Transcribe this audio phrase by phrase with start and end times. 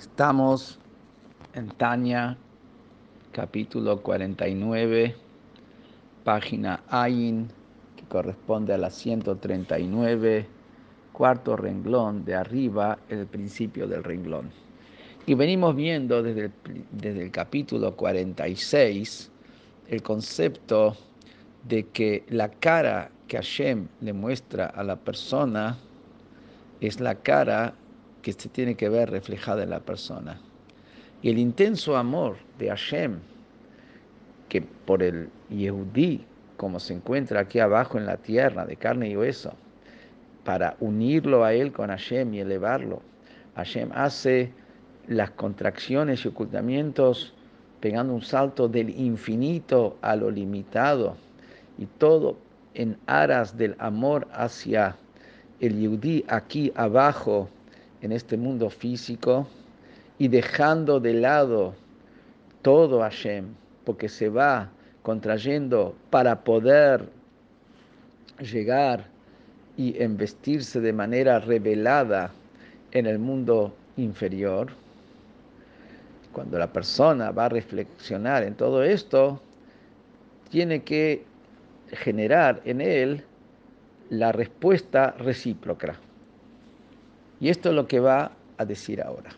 [0.00, 0.78] Estamos
[1.52, 2.34] en Tania,
[3.32, 5.14] capítulo 49,
[6.24, 7.48] página Ayin,
[7.96, 10.46] que corresponde a la 139,
[11.12, 14.50] cuarto renglón de arriba, el principio del renglón.
[15.26, 16.52] Y venimos viendo desde el,
[16.92, 19.30] desde el capítulo 46
[19.90, 20.96] el concepto
[21.68, 25.76] de que la cara que Hashem le muestra a la persona
[26.80, 27.74] es la cara
[28.22, 30.40] que se tiene que ver reflejada en la persona.
[31.22, 33.18] Y el intenso amor de Hashem,
[34.48, 36.24] que por el Yehudí,
[36.56, 39.54] como se encuentra aquí abajo en la tierra, de carne y hueso,
[40.44, 43.02] para unirlo a él con Hashem y elevarlo,
[43.56, 44.52] Hashem hace
[45.06, 47.34] las contracciones y ocultamientos
[47.80, 51.16] pegando un salto del infinito a lo limitado
[51.78, 52.36] y todo
[52.74, 54.96] en aras del amor hacia
[55.60, 57.48] el Yehudí aquí abajo
[58.02, 59.46] en este mundo físico
[60.18, 61.74] y dejando de lado
[62.62, 63.46] todo Hashem,
[63.84, 64.70] porque se va
[65.02, 67.08] contrayendo para poder
[68.38, 69.06] llegar
[69.76, 72.32] y investirse de manera revelada
[72.92, 74.68] en el mundo inferior.
[76.32, 79.40] Cuando la persona va a reflexionar en todo esto,
[80.50, 81.24] tiene que
[81.92, 83.24] generar en él
[84.10, 85.98] la respuesta recíproca.
[87.40, 89.30] Y esto es lo que va a decir ahora.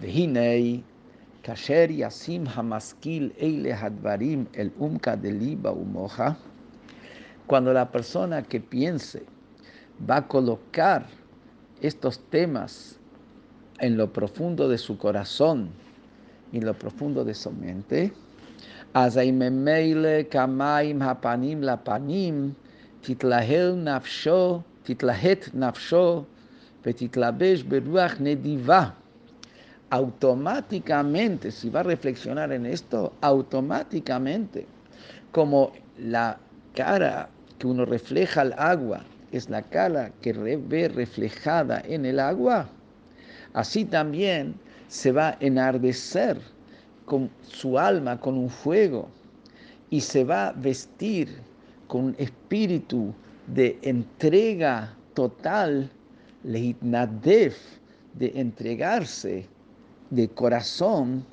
[0.00, 0.84] Vehinei,
[1.42, 6.36] kasher yasim hamaskil eile hadvarim el umka de liba umoja.
[7.46, 9.24] Cuando la persona que piense
[10.08, 11.06] va a colocar
[11.80, 12.98] estos temas
[13.78, 15.70] en lo profundo de su corazón
[16.52, 18.12] y en lo profundo de su mente,
[18.92, 22.54] kamaim hapanim lapanim
[23.02, 26.26] titlahel nafsho, titlahet nafsho,
[26.84, 28.94] petitlabesh beruach nediva.
[29.90, 34.66] Automáticamente, si va a reflexionar en esto, automáticamente,
[35.32, 36.38] como la
[36.74, 42.68] cara que uno refleja al agua es la cara que ve reflejada en el agua,
[43.52, 44.54] así también
[44.88, 46.38] se va a enardecer
[47.04, 49.08] con su alma, con un fuego,
[49.90, 51.28] y se va a vestir
[51.88, 53.14] con un espíritu
[53.46, 55.90] de entrega total,
[56.44, 57.56] leitnadef,
[58.14, 59.46] de entregarse
[60.10, 61.24] de corazón,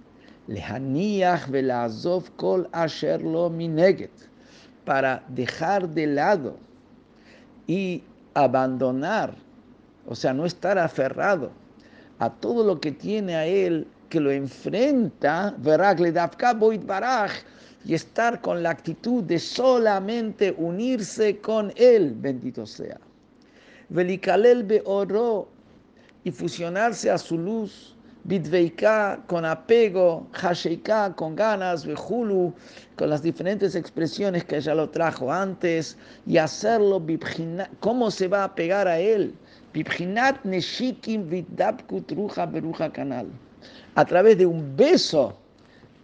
[0.48, 4.12] lehaniach velazov kol asher lo mineget,
[4.86, 6.58] para dejar de lado
[7.68, 9.36] y abandonar,
[10.08, 11.52] o sea, no estar aferrado
[12.18, 15.56] a todo lo que tiene a él que lo enfrenta,
[17.84, 23.00] y estar con la actitud de solamente unirse con Él, bendito sea.
[23.92, 24.66] Velikalel
[26.24, 27.94] y fusionarse a su luz,
[28.24, 32.54] bidveika con apego, hasheika con ganas, vejulu
[32.96, 37.04] con las diferentes expresiones que ya lo trajo antes, y hacerlo,
[37.82, 39.36] ¿cómo se va a pegar a Él?
[39.74, 43.28] Bibhinat neshikim vidabkut ruja beruja canal
[43.96, 45.36] a través de un beso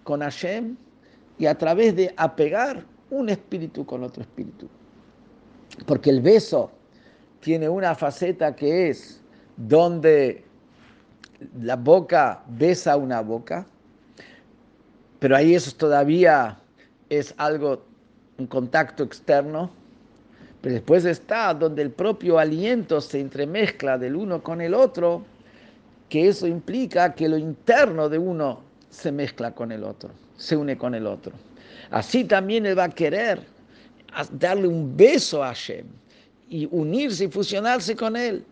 [0.03, 0.75] con Hashem
[1.39, 4.67] y a través de apegar un espíritu con otro espíritu.
[5.85, 6.71] Porque el beso
[7.39, 9.21] tiene una faceta que es
[9.55, 10.43] donde
[11.61, 13.65] la boca besa una boca,
[15.19, 16.57] pero ahí eso todavía
[17.09, 17.83] es algo,
[18.37, 19.71] un contacto externo,
[20.61, 25.23] pero después está donde el propio aliento se entremezcla del uno con el otro,
[26.09, 30.77] que eso implica que lo interno de uno se mezcla con el otro, se une
[30.77, 31.33] con el otro.
[31.91, 33.41] Así también él va a querer
[34.31, 35.85] darle un beso a Hashem
[36.49, 38.45] y unirse y fusionarse con él.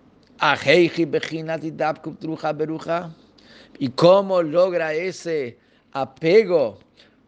[3.79, 5.57] ¿Y cómo logra ese
[5.91, 6.79] apego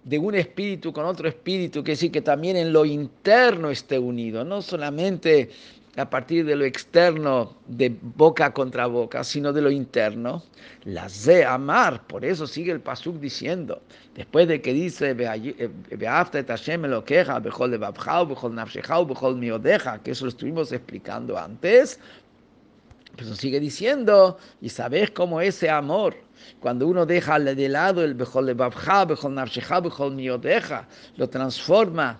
[0.03, 1.83] de un espíritu con otro espíritu?
[1.83, 5.49] Que sí que también en lo interno esté unido, no solamente
[5.97, 10.43] a partir de lo externo, de boca contra boca, sino de lo interno.
[10.83, 13.81] La de amar, por eso sigue el Pasuk diciendo,
[14.15, 15.15] después de que dice,
[17.03, 17.39] queja,
[20.03, 21.99] que eso lo estuvimos explicando antes,
[23.15, 26.15] pues sigue diciendo, y sabes cómo ese amor,
[26.59, 28.13] cuando uno deja de lado el
[31.15, 32.19] lo transforma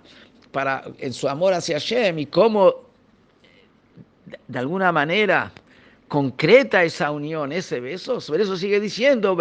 [0.51, 2.86] para, en su amor hacia Hashem y cómo
[4.47, 5.51] de alguna manera
[6.07, 8.21] concreta esa unión, ese beso.
[8.21, 9.37] Sobre eso sigue diciendo,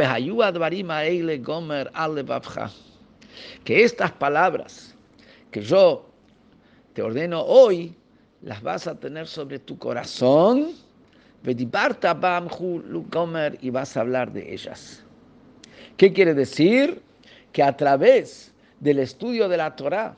[3.64, 4.94] que estas palabras
[5.50, 6.06] que yo
[6.94, 7.94] te ordeno hoy,
[8.42, 10.72] las vas a tener sobre tu corazón,
[13.60, 15.04] y vas a hablar de ellas.
[15.96, 17.02] ¿Qué quiere decir?
[17.52, 20.16] Que a través del estudio de la Torah,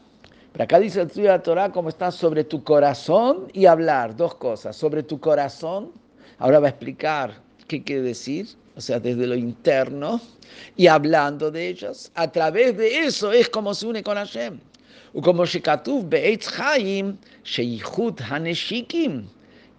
[0.52, 4.16] pero acá dice el estudio de la Torah como está sobre tu corazón y hablar,
[4.16, 5.92] dos cosas, sobre tu corazón,
[6.38, 10.22] ahora va a explicar qué quiere decir, o sea, desde lo interno,
[10.76, 14.60] y hablando de ellas, a través de eso es como se une con Hashem.
[15.16, 19.26] וכמו שכתוב בעץ חיים, שייחוד הנשיקים,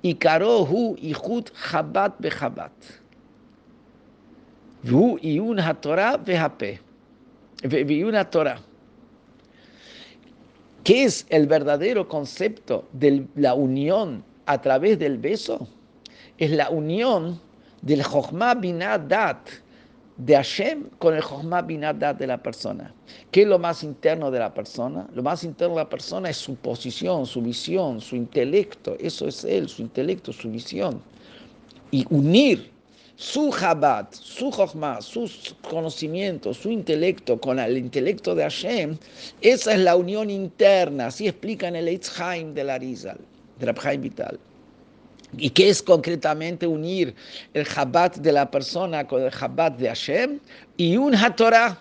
[0.03, 2.69] עיקרו הוא ייחוד חב"ד בחב"ד.
[4.85, 6.67] והוא עיון התורה והפה,
[7.65, 8.55] ועיון התורה.
[10.84, 15.68] ¿Qué es el verdadero concepto de la unión a través del beso?
[16.38, 17.40] Es la unión
[17.82, 19.50] del Chokhmah Binadat
[20.18, 22.94] de Hashem con el Chokhmah Binadat de la persona.
[23.32, 25.08] ¿Qué es lo más interno de la persona?
[25.14, 28.96] Lo más interno de la persona es su posición, su visión, su intelecto.
[29.00, 31.02] Eso es él, su intelecto, su visión.
[31.92, 32.72] Y unir
[33.20, 38.98] su Chabad, su Chokhmah, sus conocimientos, su intelecto con el intelecto de Hashem,
[39.42, 42.18] esa es la unión interna, así explica en el Eitz
[42.54, 43.20] de la Rizal,
[43.60, 44.40] de la Vital.
[45.38, 47.14] ¿Y qué es concretamente unir
[47.54, 50.40] el Chabad de la persona con el Chabad de Hashem?
[50.78, 51.78] Y un HaTorah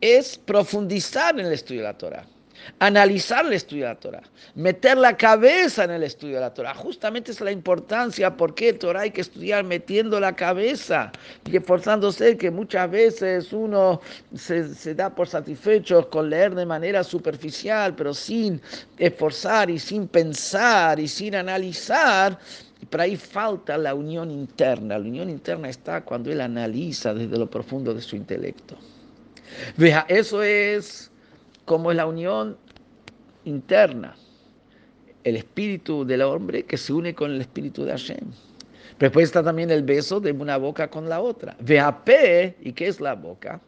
[0.00, 2.35] es profundizar en el estudio de la Torah
[2.78, 4.22] analizar el estudio de la Torah,
[4.54, 6.74] meter la cabeza en el estudio de la Torah.
[6.74, 11.12] Justamente es la importancia, porque Torah hay que estudiar metiendo la cabeza
[11.44, 14.00] y esforzándose, que muchas veces uno
[14.34, 18.60] se, da por satisfecho con leer de manera superficial, pero sin
[18.98, 22.38] esforzar y sin pensar y sin analizar.
[22.90, 24.98] Pero ahí falta la unión interna.
[24.98, 28.76] La unión interna está cuando él analiza desde lo profundo de su intelecto.
[29.76, 31.10] Vea, eso es
[31.66, 32.56] como es la unión
[33.44, 34.16] interna,
[35.24, 38.30] el espíritu del hombre que se une con el espíritu de Hashem.
[38.96, 41.54] Pero después está también el beso de una boca con la otra.
[41.60, 43.60] ¿y qué es la boca?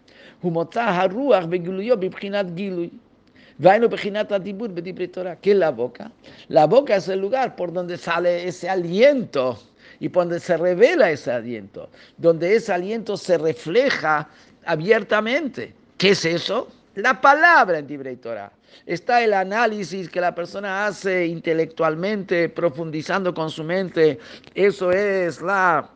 [5.43, 6.13] ¿Qué es la boca?
[6.49, 9.59] La boca es el lugar por donde sale ese aliento
[9.99, 14.29] y por donde se revela ese aliento, donde ese aliento se refleja
[14.65, 15.75] abiertamente.
[15.97, 16.69] ¿Qué es eso?
[16.99, 18.51] La palabra en Dibrei Torah.
[18.85, 24.19] Está el análisis que la persona hace intelectualmente, profundizando con su mente.
[24.53, 25.89] Eso es la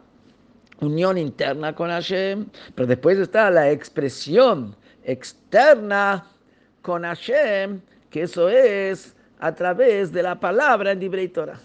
[0.81, 2.47] unión interna con Hashem.
[2.77, 6.25] Pero después está la expresión externa
[6.83, 11.59] con Hashem, que eso es a través de la palabra en Dibrei Torah.